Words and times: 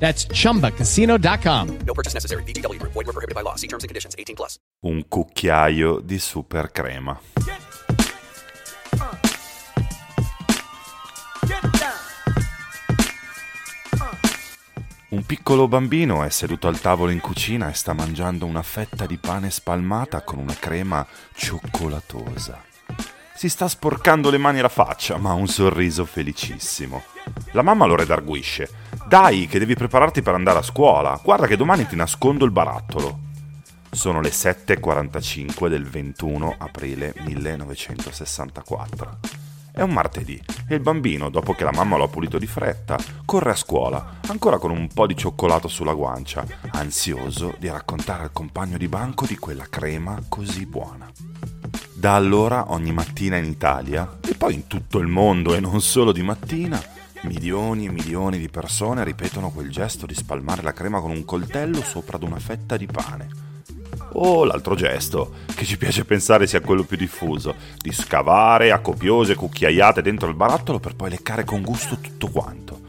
That's 0.00 0.26
chumbacasino.com. 0.26 1.76
No 1.86 1.94
purchase 1.94 2.14
necessary. 2.14 2.42
VGW 2.44 2.80
Group. 2.80 2.92
Void 2.94 3.06
were 3.06 3.12
prohibited 3.12 3.36
by 3.36 3.42
law. 3.42 3.54
See 3.54 3.68
terms 3.68 3.84
and 3.84 3.88
conditions. 3.88 4.16
18 4.18 4.34
plus. 4.34 4.58
Un 4.80 5.04
cucchiaio 5.06 6.00
di 6.00 6.18
super 6.18 6.72
crema. 6.72 7.20
Un 15.10 15.26
piccolo 15.26 15.66
bambino 15.66 16.22
è 16.22 16.30
seduto 16.30 16.68
al 16.68 16.80
tavolo 16.80 17.10
in 17.10 17.18
cucina 17.18 17.68
e 17.68 17.74
sta 17.74 17.92
mangiando 17.92 18.46
una 18.46 18.62
fetta 18.62 19.06
di 19.06 19.16
pane 19.16 19.50
spalmata 19.50 20.22
con 20.22 20.38
una 20.38 20.54
crema 20.54 21.04
cioccolatosa. 21.34 22.62
Si 23.34 23.48
sta 23.48 23.66
sporcando 23.66 24.30
le 24.30 24.38
mani 24.38 24.60
alla 24.60 24.68
faccia, 24.68 25.16
ma 25.16 25.30
ha 25.30 25.34
un 25.34 25.48
sorriso 25.48 26.04
felicissimo. 26.04 27.02
La 27.52 27.62
mamma 27.62 27.86
lo 27.86 27.96
redarguisce. 27.96 28.68
Dai, 29.10 29.48
che 29.48 29.58
devi 29.58 29.74
prepararti 29.74 30.22
per 30.22 30.34
andare 30.34 30.60
a 30.60 30.62
scuola. 30.62 31.18
Guarda 31.20 31.48
che 31.48 31.56
domani 31.56 31.84
ti 31.84 31.96
nascondo 31.96 32.44
il 32.44 32.52
barattolo. 32.52 33.18
Sono 33.90 34.20
le 34.20 34.28
7.45 34.28 35.66
del 35.66 35.84
21 35.84 36.54
aprile 36.56 37.12
1964. 37.16 39.18
È 39.72 39.82
un 39.82 39.90
martedì 39.90 40.40
e 40.68 40.76
il 40.76 40.80
bambino, 40.80 41.28
dopo 41.28 41.54
che 41.54 41.64
la 41.64 41.72
mamma 41.72 41.96
lo 41.96 42.04
ha 42.04 42.08
pulito 42.08 42.38
di 42.38 42.46
fretta, 42.46 42.96
corre 43.24 43.50
a 43.50 43.56
scuola, 43.56 44.18
ancora 44.28 44.58
con 44.58 44.70
un 44.70 44.86
po' 44.86 45.08
di 45.08 45.16
cioccolato 45.16 45.66
sulla 45.66 45.94
guancia, 45.94 46.46
ansioso 46.70 47.56
di 47.58 47.68
raccontare 47.68 48.22
al 48.22 48.32
compagno 48.32 48.78
di 48.78 48.86
banco 48.86 49.26
di 49.26 49.36
quella 49.38 49.66
crema 49.68 50.22
così 50.28 50.66
buona. 50.66 51.10
Da 51.94 52.14
allora, 52.14 52.66
ogni 52.68 52.92
mattina 52.92 53.38
in 53.38 53.46
Italia, 53.46 54.18
e 54.24 54.36
poi 54.36 54.54
in 54.54 54.68
tutto 54.68 55.00
il 55.00 55.08
mondo 55.08 55.56
e 55.56 55.58
non 55.58 55.80
solo 55.80 56.12
di 56.12 56.22
mattina, 56.22 56.80
milioni 57.22 57.86
e 57.86 57.90
milioni 57.90 58.38
di 58.38 58.48
persone 58.48 59.04
ripetono 59.04 59.50
quel 59.50 59.70
gesto 59.70 60.06
di 60.06 60.14
spalmare 60.14 60.62
la 60.62 60.72
crema 60.72 61.00
con 61.00 61.10
un 61.10 61.24
coltello 61.24 61.82
sopra 61.82 62.16
ad 62.16 62.22
una 62.22 62.38
fetta 62.38 62.76
di 62.76 62.86
pane. 62.86 63.28
O 64.12 64.44
l'altro 64.44 64.74
gesto, 64.74 65.34
che 65.54 65.64
ci 65.64 65.76
piace 65.76 66.04
pensare 66.04 66.46
sia 66.46 66.60
quello 66.60 66.84
più 66.84 66.96
diffuso, 66.96 67.54
di 67.76 67.92
scavare 67.92 68.72
a 68.72 68.80
copiose 68.80 69.34
cucchiaiate 69.34 70.02
dentro 70.02 70.28
il 70.28 70.34
barattolo 70.34 70.80
per 70.80 70.96
poi 70.96 71.10
leccare 71.10 71.44
con 71.44 71.62
gusto 71.62 71.98
tutto 71.98 72.28
quanto. 72.28 72.80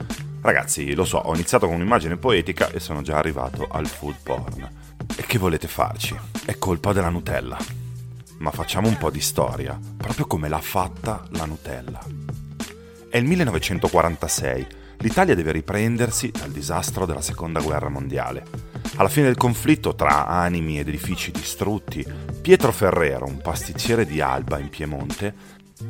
Ragazzi, 0.41 0.93
lo 0.95 1.05
so, 1.05 1.17
ho 1.17 1.33
iniziato 1.35 1.67
con 1.67 1.75
un'immagine 1.75 2.17
poetica 2.17 2.69
e 2.71 2.79
sono 2.79 3.01
già 3.03 3.17
arrivato 3.17 3.67
al 3.69 3.85
food 3.85 4.15
porn. 4.23 4.69
E 5.15 5.23
che 5.25 5.37
volete 5.37 5.67
farci? 5.67 6.17
È 6.45 6.57
colpa 6.57 6.93
della 6.93 7.09
Nutella. 7.09 7.57
Ma 8.37 8.49
facciamo 8.49 8.87
un 8.87 8.97
po' 8.97 9.11
di 9.11 9.21
storia, 9.21 9.79
proprio 9.97 10.25
come 10.25 10.49
l'ha 10.49 10.61
fatta 10.61 11.23
la 11.31 11.45
Nutella. 11.45 12.20
È 13.11 13.17
il 13.17 13.25
1946. 13.25 14.67
L'Italia 14.99 15.35
deve 15.35 15.51
riprendersi 15.51 16.31
dal 16.31 16.49
disastro 16.49 17.05
della 17.05 17.19
Seconda 17.19 17.59
Guerra 17.59 17.89
Mondiale. 17.89 18.45
Alla 18.95 19.09
fine 19.09 19.25
del 19.25 19.35
conflitto 19.35 19.95
tra 19.95 20.27
animi 20.27 20.79
ed 20.79 20.87
edifici 20.87 21.29
distrutti, 21.29 22.05
Pietro 22.41 22.71
Ferrero, 22.71 23.25
un 23.25 23.41
pasticcere 23.41 24.05
di 24.05 24.21
Alba 24.21 24.59
in 24.59 24.69
Piemonte, 24.69 25.33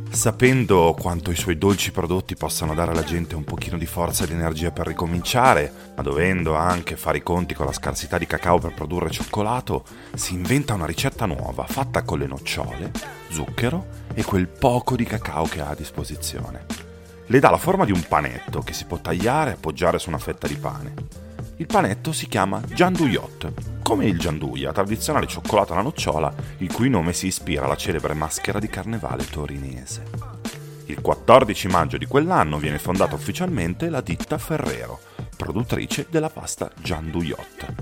sapendo 0.10 0.96
quanto 1.00 1.30
i 1.30 1.36
suoi 1.36 1.60
dolci 1.60 1.92
prodotti 1.92 2.34
possano 2.34 2.74
dare 2.74 2.90
alla 2.90 3.04
gente 3.04 3.36
un 3.36 3.44
pochino 3.44 3.78
di 3.78 3.86
forza 3.86 4.24
ed 4.24 4.32
energia 4.32 4.72
per 4.72 4.88
ricominciare, 4.88 5.72
ma 5.96 6.02
dovendo 6.02 6.56
anche 6.56 6.96
fare 6.96 7.20
i 7.20 7.24
conti 7.24 7.54
con 7.54 7.68
la 7.68 7.72
scarsità 7.72 8.18
di 8.18 8.26
cacao 8.26 8.58
per 8.58 8.74
produrre 8.74 9.12
cioccolato, 9.12 9.86
si 10.16 10.34
inventa 10.34 10.74
una 10.74 10.88
ricetta 10.88 11.28
nuova 11.28 11.68
fatta 11.68 12.02
con 12.02 12.18
le 12.18 12.26
nocciole, 12.26 12.90
zucchero 13.30 13.86
e 14.16 14.24
quel 14.24 14.48
poco 14.48 14.96
di 14.96 15.04
cacao 15.04 15.46
che 15.46 15.62
ha 15.62 15.70
a 15.70 15.76
disposizione 15.76 16.91
le 17.32 17.40
dà 17.40 17.50
la 17.50 17.58
forma 17.58 17.86
di 17.86 17.94
un 17.94 18.04
panetto 18.10 18.60
che 18.60 18.74
si 18.74 18.84
può 18.84 18.98
tagliare 18.98 19.52
e 19.52 19.54
appoggiare 19.54 20.00
su 20.00 20.10
una 20.10 20.18
fetta 20.18 20.48
di 20.48 20.58
pane. 20.58 20.94
Il 21.56 21.66
panetto 21.66 22.12
si 22.12 22.28
chiama 22.28 22.62
Gianduiot, 22.62 23.82
come 23.82 24.06
il 24.06 24.20
Gianduia, 24.20 24.74
tradizionale 24.74 25.28
cioccolato 25.28 25.72
alla 25.72 25.82
nocciola, 25.82 26.34
il 26.58 26.74
cui 26.74 26.90
nome 26.90 27.14
si 27.14 27.28
ispira 27.28 27.64
alla 27.64 27.78
celebre 27.78 28.14
maschera 28.14 28.60
di 28.60 28.68
carnevale 28.68 29.26
torinese. 29.30 30.04
Il 30.88 31.00
14 31.00 31.68
maggio 31.70 31.98
di 31.98 32.06
quell'anno 32.06 32.58
viene 32.58 32.80
fondata 32.80 33.16
ufficialmente 33.16 33.88
la 33.88 34.02
ditta 34.02 34.38
Ferrero, 34.38 35.00
produttrice 35.38 36.08
della 36.10 36.30
pasta 36.30 36.70
Gianduiot. 36.82 37.74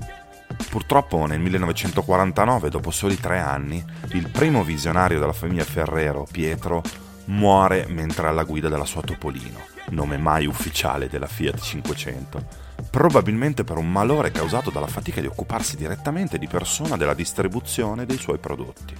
Purtroppo 0.70 1.26
nel 1.26 1.40
1949, 1.40 2.70
dopo 2.70 2.92
soli 2.92 3.18
tre 3.18 3.40
anni, 3.40 3.84
il 4.12 4.28
primo 4.28 4.62
visionario 4.62 5.18
della 5.18 5.32
famiglia 5.32 5.64
Ferrero, 5.64 6.24
Pietro, 6.30 6.82
muore 7.30 7.86
mentre 7.88 8.26
alla 8.26 8.44
guida 8.44 8.68
della 8.68 8.84
sua 8.84 9.02
Topolino, 9.02 9.60
nome 9.90 10.18
mai 10.18 10.46
ufficiale 10.46 11.08
della 11.08 11.26
Fiat 11.26 11.60
500, 11.60 12.46
probabilmente 12.90 13.64
per 13.64 13.76
un 13.76 13.90
malore 13.90 14.30
causato 14.30 14.70
dalla 14.70 14.86
fatica 14.86 15.20
di 15.20 15.26
occuparsi 15.26 15.76
direttamente 15.76 16.38
di 16.38 16.46
persona 16.46 16.96
della 16.96 17.14
distribuzione 17.14 18.04
dei 18.04 18.18
suoi 18.18 18.38
prodotti. 18.38 18.94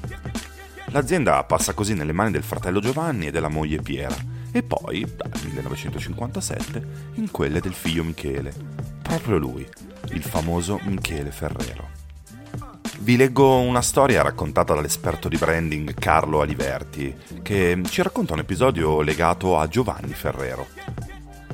L'azienda 0.87 1.43
passa 1.45 1.75
così 1.75 1.95
nelle 1.95 2.13
mani 2.13 2.31
del 2.33 2.43
fratello 2.43 2.81
Giovanni 2.81 3.27
e 3.27 3.31
della 3.31 3.49
moglie 3.49 3.83
Piera, 3.83 4.17
e 4.53 4.63
poi, 4.63 5.07
dal 5.17 5.31
1957, 5.45 6.87
in 7.15 7.31
quelle 7.31 7.61
del 7.61 7.75
figlio 7.75 8.03
Michele, 8.03 8.53
proprio 9.03 9.39
lui, 9.39 9.67
il 10.11 10.23
famoso 10.23 10.81
Michele 10.85 11.31
Ferrero. 11.31 12.00
Vi 13.03 13.17
leggo 13.17 13.57
una 13.57 13.81
storia 13.81 14.21
raccontata 14.21 14.75
dall'esperto 14.75 15.31
di 15.31 15.39
branding 15.39 15.95
Carlo 15.95 16.43
Aliverti, 16.43 17.17
che 17.41 17.81
ci 17.89 18.03
racconta 18.03 18.35
un 18.35 18.41
episodio 18.41 19.01
legato 19.01 19.59
a 19.59 19.67
Giovanni 19.69 20.13
Ferrero. 20.13 20.67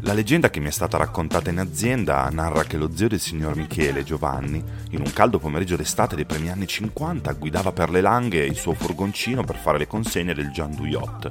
La 0.00 0.12
leggenda 0.12 0.50
che 0.50 0.58
mi 0.58 0.66
è 0.66 0.72
stata 0.72 0.96
raccontata 0.96 1.48
in 1.48 1.60
azienda 1.60 2.28
narra 2.30 2.64
che 2.64 2.76
lo 2.76 2.90
zio 2.92 3.06
del 3.06 3.20
signor 3.20 3.54
Michele, 3.54 4.02
Giovanni, 4.02 4.60
in 4.90 4.98
un 4.98 5.12
caldo 5.12 5.38
pomeriggio 5.38 5.76
d'estate 5.76 6.16
dei 6.16 6.26
primi 6.26 6.50
anni 6.50 6.66
50 6.66 7.32
guidava 7.34 7.70
per 7.70 7.90
le 7.90 8.00
langhe 8.00 8.44
il 8.44 8.56
suo 8.56 8.74
furgoncino 8.74 9.44
per 9.44 9.56
fare 9.56 9.78
le 9.78 9.86
consegne 9.86 10.34
del 10.34 10.50
Gianduiot, 10.50 11.28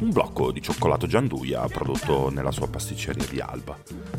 un 0.00 0.10
blocco 0.10 0.52
di 0.52 0.62
cioccolato 0.62 1.06
Gianduia 1.06 1.60
prodotto 1.68 2.30
nella 2.30 2.50
sua 2.50 2.66
pasticceria 2.66 3.26
di 3.28 3.40
Alba. 3.40 3.76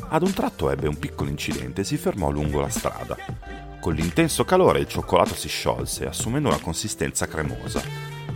Ad 0.09 0.21
un 0.21 0.33
tratto 0.33 0.69
ebbe 0.69 0.87
un 0.87 0.99
piccolo 0.99 1.31
incidente 1.31 1.81
e 1.81 1.83
si 1.83 1.97
fermò 1.97 2.29
lungo 2.29 2.61
la 2.61 2.69
strada. 2.69 3.70
Con 3.81 3.95
l'intenso 3.95 4.45
calore 4.45 4.81
il 4.81 4.87
cioccolato 4.87 5.33
si 5.33 5.47
sciolse, 5.47 6.05
assumendo 6.05 6.49
una 6.49 6.59
consistenza 6.59 7.25
cremosa. 7.25 7.81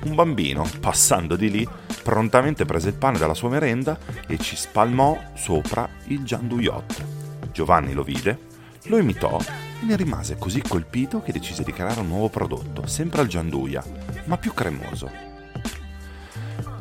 Un 0.05 0.15
bambino, 0.15 0.67
passando 0.79 1.35
di 1.35 1.51
lì, 1.51 1.67
prontamente 2.01 2.65
prese 2.65 2.89
il 2.89 2.95
pane 2.95 3.19
dalla 3.19 3.35
sua 3.35 3.49
merenda 3.49 3.95
e 4.25 4.39
ci 4.39 4.55
spalmò 4.55 5.15
sopra 5.35 5.87
il 6.07 6.23
gianduiot. 6.23 7.05
Giovanni 7.51 7.93
lo 7.93 8.01
vide, 8.01 8.39
lo 8.85 8.97
imitò 8.97 9.37
e 9.39 9.85
ne 9.85 9.95
rimase 9.95 10.35
così 10.39 10.63
colpito 10.63 11.21
che 11.21 11.31
decise 11.31 11.61
di 11.63 11.71
creare 11.71 11.99
un 11.99 12.07
nuovo 12.07 12.29
prodotto, 12.29 12.87
sempre 12.87 13.21
al 13.21 13.27
gianduia, 13.27 13.83
ma 14.23 14.39
più 14.39 14.51
cremoso. 14.51 15.11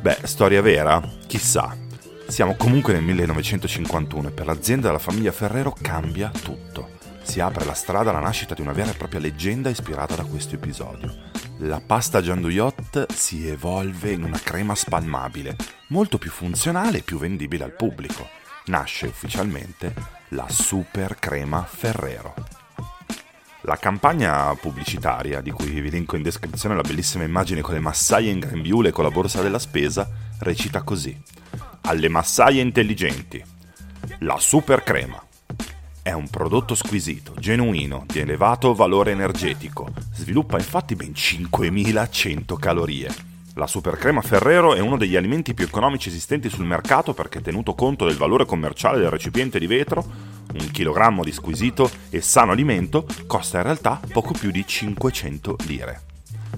Beh, 0.01 0.21
storia 0.23 0.63
vera? 0.63 0.99
Chissà. 1.27 1.77
Siamo 2.27 2.55
comunque 2.55 2.93
nel 2.93 3.03
1951 3.03 4.29
e 4.29 4.31
per 4.31 4.47
l'azienda 4.47 4.87
della 4.87 4.97
famiglia 4.97 5.31
Ferrero 5.31 5.75
cambia 5.79 6.31
tutto 6.31 6.95
si 7.25 7.39
apre 7.39 7.65
la 7.65 7.73
strada 7.73 8.11
alla 8.11 8.19
nascita 8.19 8.53
di 8.53 8.61
una 8.61 8.71
vera 8.71 8.91
e 8.91 8.95
propria 8.95 9.19
leggenda 9.19 9.69
ispirata 9.69 10.15
da 10.15 10.23
questo 10.23 10.55
episodio. 10.55 11.13
La 11.59 11.81
pasta 11.85 12.21
Gianduiot 12.21 13.11
si 13.11 13.47
evolve 13.47 14.11
in 14.11 14.23
una 14.23 14.39
crema 14.39 14.75
spalmabile, 14.75 15.55
molto 15.87 16.17
più 16.17 16.29
funzionale 16.29 16.99
e 16.99 17.01
più 17.01 17.17
vendibile 17.17 17.63
al 17.63 17.75
pubblico. 17.75 18.27
Nasce 18.65 19.07
ufficialmente 19.07 19.93
la 20.29 20.47
Super 20.47 21.17
Crema 21.17 21.63
Ferrero. 21.63 22.33
La 23.61 23.77
campagna 23.77 24.53
pubblicitaria, 24.55 25.41
di 25.41 25.49
cui 25.49 25.81
vi 25.81 25.89
linko 25.89 26.15
in 26.15 26.21
descrizione 26.21 26.75
la 26.75 26.81
bellissima 26.81 27.23
immagine 27.23 27.61
con 27.61 27.73
le 27.73 27.79
massaie 27.79 28.29
in 28.29 28.39
grembiule 28.39 28.91
con 28.91 29.03
la 29.03 29.09
borsa 29.09 29.41
della 29.41 29.59
spesa, 29.59 30.07
recita 30.39 30.83
così. 30.83 31.19
Alle 31.81 32.07
massaie 32.07 32.61
intelligenti. 32.61 33.43
La 34.19 34.37
super 34.39 34.83
crema. 34.83 35.21
È 36.05 36.11
un 36.11 36.29
prodotto 36.29 36.75
squisito, 36.75 37.33
genuino, 37.39 38.05
di 38.05 38.19
elevato 38.19 38.75
valore 38.75 39.09
energetico. 39.09 39.91
Sviluppa 40.13 40.57
infatti 40.57 40.93
ben 40.93 41.15
5100 41.15 42.55
calorie. 42.57 43.09
La 43.55 43.65
supercrema 43.65 44.21
Ferrero 44.21 44.75
è 44.75 44.79
uno 44.81 44.97
degli 44.97 45.15
alimenti 45.15 45.55
più 45.55 45.65
economici 45.65 46.09
esistenti 46.09 46.47
sul 46.47 46.65
mercato 46.65 47.15
perché 47.15 47.41
tenuto 47.41 47.73
conto 47.73 48.05
del 48.05 48.17
valore 48.17 48.45
commerciale 48.45 48.99
del 48.99 49.09
recipiente 49.09 49.57
di 49.57 49.65
vetro, 49.65 50.05
un 50.53 50.69
chilogrammo 50.69 51.23
di 51.23 51.31
squisito 51.31 51.89
e 52.11 52.21
sano 52.21 52.51
alimento 52.51 53.07
costa 53.25 53.57
in 53.57 53.63
realtà 53.63 53.99
poco 54.11 54.33
più 54.33 54.51
di 54.51 54.63
500 54.63 55.55
lire. 55.65 56.01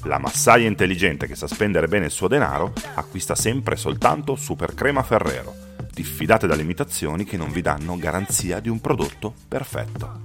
La 0.03 0.17
massaia 0.17 0.67
intelligente 0.67 1.25
che 1.25 1.35
sa 1.35 1.47
spendere 1.47 1.87
bene 1.87 2.07
il 2.07 2.11
suo 2.11 2.27
denaro 2.27 2.73
acquista 2.95 3.33
sempre 3.33 3.77
soltanto 3.77 4.35
supercrema 4.35 5.03
Ferrero 5.03 5.66
diffidate 5.97 6.45
dalle 6.45 6.61
imitazioni 6.61 7.23
che 7.23 7.37
non 7.37 7.51
vi 7.51 7.61
danno 7.61 7.97
garanzia 7.97 8.59
di 8.59 8.69
un 8.69 8.79
prodotto 8.79 9.33
perfetto. 9.47 10.21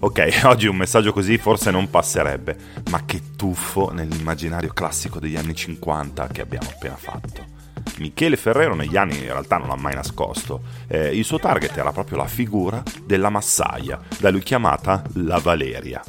Ok, 0.00 0.40
oggi 0.42 0.66
un 0.66 0.74
messaggio 0.74 1.12
così 1.12 1.38
forse 1.38 1.70
non 1.70 1.88
passerebbe, 1.88 2.56
ma 2.90 3.04
che 3.04 3.22
tuffo 3.36 3.92
nell'immaginario 3.92 4.72
classico 4.72 5.20
degli 5.20 5.36
anni 5.36 5.54
50 5.54 6.26
che 6.26 6.40
abbiamo 6.40 6.68
appena 6.68 6.96
fatto. 6.96 7.60
Michele 7.98 8.36
Ferrero 8.36 8.74
negli 8.74 8.96
anni 8.96 9.18
in 9.18 9.26
realtà 9.26 9.58
non 9.58 9.68
l'ha 9.68 9.76
mai 9.76 9.94
nascosto, 9.94 10.62
eh, 10.88 11.16
il 11.16 11.24
suo 11.24 11.38
target 11.38 11.76
era 11.76 11.92
proprio 11.92 12.16
la 12.16 12.26
figura 12.26 12.82
della 13.04 13.30
massaia, 13.30 14.00
da 14.18 14.30
lui 14.30 14.42
chiamata 14.42 15.04
la 15.14 15.38
Valeria. 15.38 16.02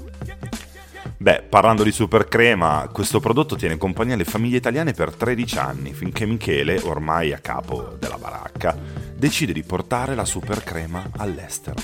Beh, 1.24 1.44
parlando 1.44 1.84
di 1.84 1.94
super 1.94 2.28
crema, 2.28 2.90
questo 2.92 3.22
prodotto 3.22 3.56
tiene 3.56 3.78
compagnia 3.78 4.16
alle 4.16 4.26
famiglie 4.26 4.58
italiane 4.58 4.92
per 4.92 5.16
13 5.16 5.58
anni, 5.58 5.94
finché 5.94 6.26
Michele, 6.26 6.82
ormai 6.84 7.32
a 7.32 7.38
capo 7.38 7.96
della 7.98 8.18
baracca, 8.18 8.78
decide 9.16 9.54
di 9.54 9.64
portare 9.64 10.16
la 10.16 10.26
super 10.26 10.62
crema 10.66 11.12
all'estero. 11.16 11.80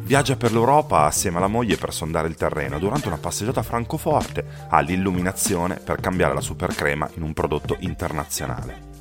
Viaggia 0.00 0.34
per 0.34 0.50
l'Europa 0.50 1.04
assieme 1.04 1.36
alla 1.36 1.46
moglie 1.46 1.76
per 1.76 1.92
sondare 1.92 2.26
il 2.26 2.34
terreno. 2.34 2.80
Durante 2.80 3.06
una 3.06 3.18
passeggiata 3.18 3.60
a 3.60 3.62
Francoforte 3.62 4.44
ha 4.68 4.80
l'illuminazione 4.80 5.76
per 5.76 6.00
cambiare 6.00 6.34
la 6.34 6.40
super 6.40 6.74
crema 6.74 7.08
in 7.14 7.22
un 7.22 7.34
prodotto 7.34 7.76
internazionale. 7.78 8.94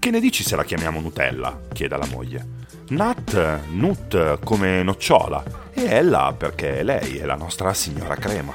Che 0.00 0.10
ne 0.10 0.18
dici 0.18 0.42
se 0.42 0.56
la 0.56 0.64
chiamiamo 0.64 1.00
Nutella? 1.00 1.56
chiede 1.72 1.94
alla 1.94 2.08
moglie. 2.10 2.44
Nut, 2.88 3.60
nut 3.70 4.40
come 4.42 4.82
nocciola, 4.82 5.67
e 5.78 5.94
ella 5.94 6.34
perché 6.36 6.82
lei 6.82 7.18
è 7.18 7.24
la 7.24 7.36
nostra 7.36 7.72
signora 7.72 8.16
crema. 8.16 8.52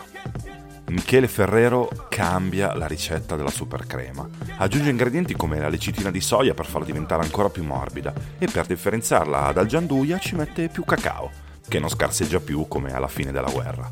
Michele 0.88 1.30
Ferrero 1.30 1.90
cambia 2.10 2.76
la 2.76 2.86
ricetta 2.86 3.38
della 3.38 3.50
super 3.50 3.88
crema. 3.88 4.28
Aggiunge 4.58 4.90
ingredienti 4.90 5.34
come 5.34 5.58
la 5.60 5.70
lecitina 5.70 6.12
di 6.12 6.20
soia 6.20 6.54
per 6.54 6.66
farla 6.66 6.86
diventare 6.86 7.24
ancora 7.24 7.50
più 7.50 7.64
morbida 7.64 8.14
e 8.38 8.48
per 8.48 8.66
differenziarla 8.66 9.54
dal 9.54 9.68
gianduia 9.68 10.20
ci 10.20 10.36
mette 10.36 10.68
più 10.68 10.84
cacao, 10.84 11.32
che 11.68 11.80
non 11.80 11.90
scarseggia 11.90 12.42
più 12.42 12.68
come 12.68 12.94
alla 12.94 13.08
fine 13.08 13.32
della 13.32 13.50
guerra. 13.50 13.90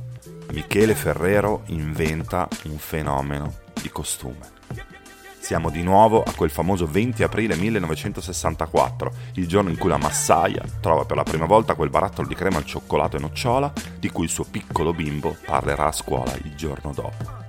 Michele 0.51 0.94
Ferrero 0.94 1.63
inventa 1.68 2.48
un 2.66 2.77
fenomeno 2.77 3.54
di 3.81 3.89
costume. 3.89 4.61
Siamo 5.41 5.71
di 5.71 5.81
nuovo 5.81 6.21
a 6.21 6.33
quel 6.33 6.51
famoso 6.51 6.85
20 6.85 7.23
aprile 7.23 7.55
1964, 7.55 9.11
il 9.33 9.47
giorno 9.47 9.71
in 9.71 9.77
cui 9.77 9.89
la 9.89 9.97
massaia 9.97 10.63
trova 10.79 11.03
per 11.03 11.17
la 11.17 11.23
prima 11.23 11.45
volta 11.45 11.73
quel 11.73 11.89
barattolo 11.89 12.27
di 12.27 12.35
crema 12.35 12.57
al 12.57 12.65
cioccolato 12.65 13.17
e 13.17 13.19
nocciola 13.19 13.73
di 13.97 14.09
cui 14.11 14.25
il 14.25 14.29
suo 14.29 14.45
piccolo 14.45 14.93
bimbo 14.93 15.35
parlerà 15.43 15.88
a 15.88 15.91
scuola 15.91 16.31
il 16.43 16.55
giorno 16.55 16.93
dopo. 16.93 17.39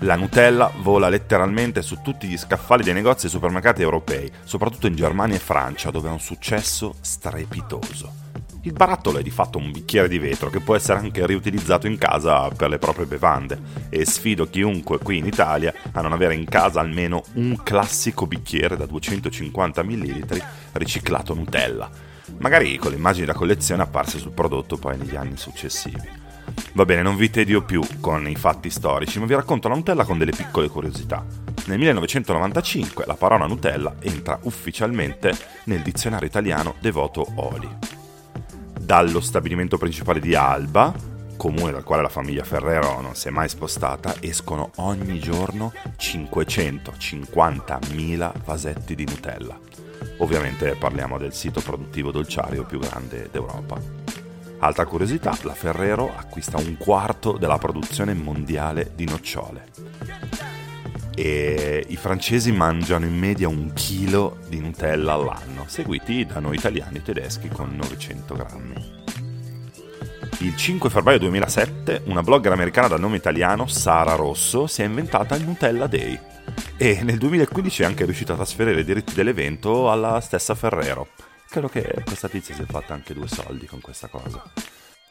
La 0.00 0.14
Nutella 0.14 0.70
vola 0.82 1.08
letteralmente 1.08 1.80
su 1.80 2.00
tutti 2.02 2.28
gli 2.28 2.36
scaffali 2.36 2.84
dei 2.84 2.92
negozi 2.92 3.26
e 3.26 3.30
supermercati 3.30 3.80
europei, 3.80 4.30
soprattutto 4.44 4.86
in 4.86 4.94
Germania 4.94 5.36
e 5.36 5.40
Francia, 5.40 5.90
dove 5.90 6.10
ha 6.10 6.12
un 6.12 6.20
successo 6.20 6.96
strepitoso. 7.00 8.21
Il 8.64 8.72
barattolo 8.72 9.18
è 9.18 9.22
di 9.22 9.30
fatto 9.30 9.58
un 9.58 9.72
bicchiere 9.72 10.06
di 10.06 10.20
vetro 10.20 10.48
che 10.48 10.60
può 10.60 10.76
essere 10.76 11.00
anche 11.00 11.26
riutilizzato 11.26 11.88
in 11.88 11.98
casa 11.98 12.48
per 12.48 12.68
le 12.68 12.78
proprie 12.78 13.06
bevande 13.06 13.60
e 13.88 14.04
sfido 14.04 14.48
chiunque 14.48 14.98
qui 14.98 15.18
in 15.18 15.26
Italia 15.26 15.74
a 15.90 16.00
non 16.00 16.12
avere 16.12 16.36
in 16.36 16.44
casa 16.44 16.78
almeno 16.78 17.24
un 17.34 17.60
classico 17.64 18.24
bicchiere 18.28 18.76
da 18.76 18.86
250 18.86 19.82
ml 19.82 20.44
riciclato 20.74 21.34
Nutella, 21.34 21.90
magari 22.38 22.76
con 22.76 22.92
le 22.92 22.98
immagini 22.98 23.26
da 23.26 23.34
collezione 23.34 23.82
apparse 23.82 24.18
sul 24.18 24.30
prodotto 24.30 24.76
poi 24.76 24.96
negli 24.96 25.16
anni 25.16 25.36
successivi. 25.36 26.08
Va 26.74 26.84
bene, 26.84 27.02
non 27.02 27.16
vi 27.16 27.30
tedio 27.30 27.62
più 27.62 27.82
con 28.00 28.28
i 28.28 28.36
fatti 28.36 28.70
storici, 28.70 29.18
ma 29.18 29.26
vi 29.26 29.34
racconto 29.34 29.66
la 29.66 29.74
Nutella 29.74 30.04
con 30.04 30.18
delle 30.18 30.30
piccole 30.30 30.68
curiosità. 30.68 31.24
Nel 31.66 31.78
1995 31.78 33.06
la 33.08 33.14
parola 33.14 33.46
Nutella 33.46 33.96
entra 33.98 34.38
ufficialmente 34.42 35.36
nel 35.64 35.82
dizionario 35.82 36.28
italiano 36.28 36.76
Devoto 36.78 37.26
Oli 37.34 38.01
dallo 38.82 39.20
stabilimento 39.20 39.78
principale 39.78 40.18
di 40.18 40.34
Alba, 40.34 40.92
comune 41.36 41.70
dal 41.70 41.84
quale 41.84 42.02
la 42.02 42.08
famiglia 42.08 42.42
Ferrero 42.42 43.00
non 43.00 43.14
si 43.14 43.28
è 43.28 43.30
mai 43.30 43.48
spostata, 43.48 44.16
escono 44.20 44.72
ogni 44.76 45.20
giorno 45.20 45.72
550.000 45.98 48.32
vasetti 48.44 48.94
di 48.94 49.06
Nutella. 49.06 49.58
Ovviamente 50.18 50.74
parliamo 50.74 51.16
del 51.16 51.32
sito 51.32 51.60
produttivo 51.60 52.10
dolciario 52.10 52.64
più 52.64 52.80
grande 52.80 53.28
d'Europa. 53.30 53.80
Altra 54.58 54.84
curiosità, 54.84 55.38
la 55.42 55.54
Ferrero 55.54 56.12
acquista 56.14 56.58
un 56.58 56.76
quarto 56.76 57.38
della 57.38 57.58
produzione 57.58 58.14
mondiale 58.14 58.90
di 58.94 59.04
nocciole. 59.04 59.70
E 61.14 61.84
i 61.88 61.96
francesi 61.96 62.52
mangiano 62.52 63.04
in 63.04 63.18
media 63.18 63.48
un 63.48 63.72
chilo 63.74 64.38
di 64.48 64.60
Nutella 64.60 65.12
all'anno, 65.12 65.64
seguiti 65.66 66.24
da 66.24 66.40
noi 66.40 66.56
italiani 66.56 66.98
e 66.98 67.02
tedeschi 67.02 67.48
con 67.48 67.74
900 67.76 68.34
grammi. 68.34 69.00
Il 70.38 70.56
5 70.56 70.90
febbraio 70.90 71.18
2007 71.18 72.02
una 72.06 72.22
blogger 72.22 72.52
americana 72.52 72.88
dal 72.88 73.00
nome 73.00 73.16
italiano 73.16 73.66
Sara 73.66 74.14
Rosso 74.14 74.66
si 74.66 74.82
è 74.82 74.84
inventata 74.84 75.36
il 75.36 75.44
Nutella 75.44 75.86
Day 75.86 76.18
e 76.76 77.02
nel 77.02 77.18
2015 77.18 77.82
è 77.82 77.84
anche 77.84 78.04
riuscita 78.04 78.32
a 78.32 78.36
trasferire 78.36 78.80
i 78.80 78.84
diritti 78.84 79.14
dell'evento 79.14 79.90
alla 79.90 80.20
stessa 80.20 80.54
Ferrero. 80.54 81.08
Credo 81.48 81.68
che 81.68 82.02
questa 82.04 82.28
tizia 82.28 82.54
si 82.54 82.62
è 82.62 82.66
fatta 82.66 82.94
anche 82.94 83.14
due 83.14 83.28
soldi 83.28 83.66
con 83.66 83.80
questa 83.80 84.08
cosa. 84.08 84.42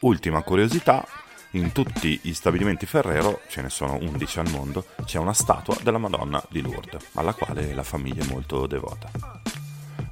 Ultima 0.02 0.42
curiosità, 0.42 1.08
in 1.52 1.72
tutti 1.72 2.20
gli 2.22 2.34
stabilimenti 2.34 2.86
Ferrero, 2.86 3.42
ce 3.50 3.62
ne 3.62 3.70
sono 3.70 3.98
11 4.00 4.40
al 4.40 4.50
mondo, 4.50 4.86
c'è 5.06 5.18
una 5.18 5.34
statua 5.34 5.76
della 5.82 5.98
Madonna 5.98 6.42
di 6.50 6.62
Lourdes, 6.62 7.10
alla 7.14 7.34
quale 7.34 7.74
la 7.74 7.84
famiglia 7.84 8.24
è 8.24 8.28
molto 8.28 8.68
devota. 8.68 9.10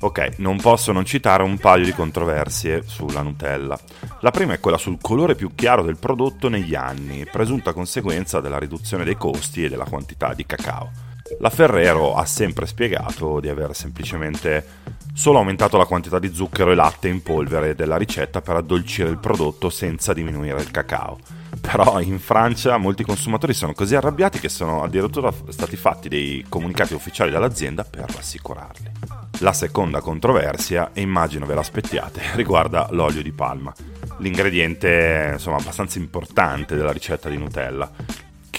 Ok, 0.02 0.36
non 0.38 0.62
posso 0.62 0.94
non 0.94 1.04
citare 1.04 1.44
un 1.44 1.58
paio 1.58 1.84
di 1.84 1.94
controversie 1.94 2.84
sulla 2.86 3.22
Nutella. 3.22 3.78
La 4.22 4.32
prima 4.32 4.54
è 4.54 4.60
quella 4.60 4.78
sul 4.78 4.98
colore 5.02 5.36
più 5.36 5.54
chiaro 5.56 5.84
del 5.84 5.98
prodotto 5.98 6.48
negli 6.48 6.74
anni, 6.74 7.26
presunta 7.26 7.74
conseguenza 7.74 8.40
della 8.40 8.60
riduzione 8.60 9.04
dei 9.04 9.18
costi 9.18 9.66
e 9.66 9.70
della 9.70 9.86
quantità 9.86 10.34
di 10.34 10.46
cacao. 10.46 11.09
La 11.38 11.50
Ferrero 11.50 12.16
ha 12.16 12.26
sempre 12.26 12.66
spiegato 12.66 13.40
di 13.40 13.50
aver 13.50 13.76
semplicemente 13.76 14.66
solo 15.14 15.38
aumentato 15.38 15.78
la 15.78 15.86
quantità 15.86 16.18
di 16.18 16.34
zucchero 16.34 16.72
e 16.72 16.76
latte 16.76 17.08
in 17.08 17.22
polvere 17.22 17.76
della 17.76 17.98
ricetta 17.98 18.42
per 18.42 18.56
addolcire 18.56 19.10
il 19.10 19.20
prodotto 19.20 19.70
senza 19.70 20.14
diminuire 20.14 20.60
il 20.62 20.72
cacao. 20.72 21.20
Però 21.62 22.00
in 22.00 22.20
Francia 22.20 22.78
molti 22.78 23.04
consumatori 23.04 23.54
sono 23.54 23.74
così 23.74 23.96
arrabbiati 23.96 24.40
che 24.40 24.50
sono 24.50 24.82
addirittura 24.84 25.32
stati 25.50 25.76
fatti 25.76 26.10
dei 26.10 26.46
comunicati 26.48 26.94
ufficiali 26.94 27.32
dall'azienda 27.32 27.84
per 27.84 28.06
rassicurarli. 28.14 28.92
La 29.40 29.54
seconda 29.54 30.02
controversia, 30.02 30.92
e 30.94 31.02
immagino 31.02 31.46
ve 31.46 31.54
l'aspettiate, 31.54 32.22
riguarda 32.36 32.88
l'olio 32.92 33.22
di 33.22 33.32
palma, 33.32 33.74
l'ingrediente 34.18 35.32
insomma 35.34 35.58
abbastanza 35.58 35.98
importante 35.98 36.76
della 36.76 36.92
ricetta 36.92 37.30
di 37.30 37.38
Nutella, 37.38 37.90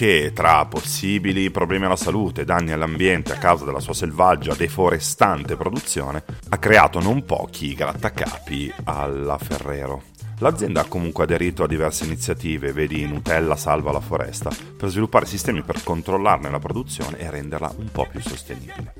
che 0.01 0.31
tra 0.33 0.65
possibili 0.65 1.51
problemi 1.51 1.85
alla 1.85 1.95
salute 1.95 2.41
e 2.41 2.43
danni 2.43 2.71
all'ambiente 2.71 3.33
a 3.33 3.37
causa 3.37 3.65
della 3.65 3.79
sua 3.79 3.93
selvaggia, 3.93 4.55
deforestante 4.55 5.55
produzione, 5.55 6.23
ha 6.49 6.57
creato 6.57 6.99
non 6.99 7.23
pochi 7.23 7.75
grattacapi 7.75 8.73
alla 8.85 9.37
Ferrero. 9.37 10.01
L'azienda 10.39 10.81
ha 10.81 10.85
comunque 10.85 11.25
aderito 11.25 11.63
a 11.63 11.67
diverse 11.67 12.05
iniziative, 12.05 12.73
vedi 12.73 13.05
Nutella 13.05 13.55
salva 13.55 13.91
la 13.91 13.99
foresta, 13.99 14.49
per 14.75 14.89
sviluppare 14.89 15.27
sistemi 15.27 15.61
per 15.61 15.83
controllarne 15.83 16.49
la 16.49 16.57
produzione 16.57 17.19
e 17.19 17.29
renderla 17.29 17.71
un 17.77 17.91
po' 17.91 18.07
più 18.09 18.21
sostenibile. 18.21 18.95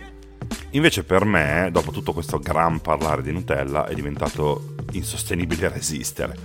Invece 0.73 1.03
per 1.03 1.25
me, 1.25 1.69
dopo 1.71 1.89
tutto 1.89 2.13
questo 2.13 2.37
gran 2.37 2.79
parlare 2.79 3.23
di 3.23 3.31
Nutella, 3.31 3.87
è 3.87 3.95
diventato 3.95 4.75
insostenibile 4.97 5.69
resistere. 5.69 6.35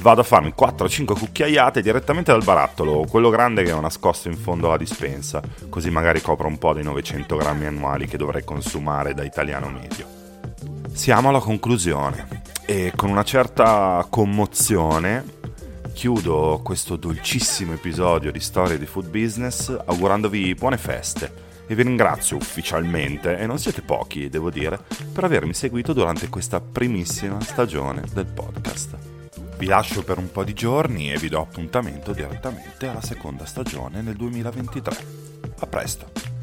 Vado 0.00 0.20
a 0.20 0.24
farmi 0.24 0.52
4-5 0.56 1.18
cucchiaiate 1.18 1.82
direttamente 1.82 2.32
dal 2.32 2.44
barattolo, 2.44 3.04
quello 3.08 3.30
grande 3.30 3.62
che 3.62 3.72
ho 3.72 3.80
nascosto 3.80 4.28
in 4.28 4.36
fondo 4.36 4.66
alla 4.66 4.76
dispensa, 4.76 5.42
così 5.68 5.90
magari 5.90 6.20
copro 6.20 6.48
un 6.48 6.58
po' 6.58 6.72
dei 6.72 6.84
900 6.84 7.36
grammi 7.36 7.66
annuali 7.66 8.06
che 8.06 8.16
dovrei 8.16 8.44
consumare 8.44 9.14
da 9.14 9.24
italiano 9.24 9.68
medio. 9.68 10.06
Siamo 10.92 11.28
alla 11.28 11.40
conclusione 11.40 12.44
e 12.64 12.92
con 12.96 13.10
una 13.10 13.24
certa 13.24 14.06
commozione 14.08 15.34
chiudo 15.92 16.60
questo 16.62 16.96
dolcissimo 16.96 17.72
episodio 17.72 18.30
di 18.30 18.40
Storie 18.40 18.78
di 18.78 18.86
Food 18.86 19.08
Business 19.08 19.74
augurandovi 19.86 20.54
buone 20.54 20.76
feste 20.76 21.45
e 21.66 21.74
vi 21.74 21.82
ringrazio 21.82 22.36
ufficialmente, 22.36 23.38
e 23.38 23.46
non 23.46 23.58
siete 23.58 23.82
pochi, 23.82 24.28
devo 24.28 24.50
dire, 24.50 24.78
per 25.12 25.24
avermi 25.24 25.54
seguito 25.54 25.92
durante 25.92 26.28
questa 26.28 26.60
primissima 26.60 27.40
stagione 27.40 28.02
del 28.12 28.26
podcast. 28.26 28.96
Vi 29.58 29.66
lascio 29.66 30.02
per 30.04 30.18
un 30.18 30.30
po' 30.30 30.44
di 30.44 30.52
giorni 30.52 31.12
e 31.12 31.18
vi 31.18 31.28
do 31.28 31.40
appuntamento 31.40 32.12
direttamente 32.12 32.88
alla 32.88 33.00
seconda 33.00 33.46
stagione 33.46 34.02
nel 34.02 34.14
2023. 34.14 34.96
A 35.60 35.66
presto! 35.66 36.34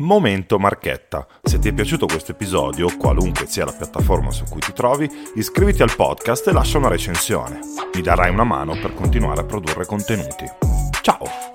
Momento 0.00 0.58
Marchetta. 0.58 1.26
Se 1.42 1.58
ti 1.58 1.68
è 1.68 1.72
piaciuto 1.74 2.06
questo 2.06 2.32
episodio, 2.32 2.96
qualunque 2.96 3.46
sia 3.46 3.66
la 3.66 3.72
piattaforma 3.72 4.30
su 4.30 4.44
cui 4.44 4.60
ti 4.60 4.72
trovi, 4.72 5.08
iscriviti 5.34 5.82
al 5.82 5.94
podcast 5.94 6.48
e 6.48 6.52
lascia 6.52 6.78
una 6.78 6.88
recensione. 6.88 7.60
Mi 7.94 8.00
darai 8.00 8.30
una 8.30 8.44
mano 8.44 8.78
per 8.80 8.94
continuare 8.94 9.42
a 9.42 9.44
produrre 9.44 9.84
contenuti. 9.84 10.46
Ciao! 11.02 11.49